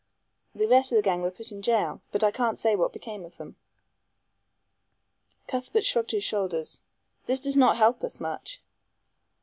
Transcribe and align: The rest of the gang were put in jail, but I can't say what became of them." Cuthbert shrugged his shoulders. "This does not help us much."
The 0.55 0.67
rest 0.67 0.91
of 0.91 0.95
the 0.95 1.03
gang 1.03 1.21
were 1.21 1.29
put 1.29 1.51
in 1.51 1.61
jail, 1.61 2.01
but 2.11 2.23
I 2.23 2.31
can't 2.31 2.57
say 2.57 2.75
what 2.75 2.91
became 2.91 3.23
of 3.23 3.37
them." 3.37 3.55
Cuthbert 5.45 5.85
shrugged 5.85 6.09
his 6.09 6.23
shoulders. 6.23 6.81
"This 7.27 7.39
does 7.39 7.55
not 7.55 7.77
help 7.77 8.03
us 8.03 8.19
much." 8.19 8.63